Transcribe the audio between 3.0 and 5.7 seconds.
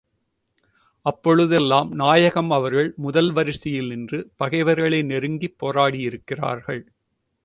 முதல் வரிசையில் நின்று, பகைவர்களை நெருங்கிப்